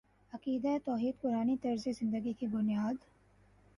[0.33, 2.95] عقیدہ توحید قرآنی طرزِ زندگی کی بنیاد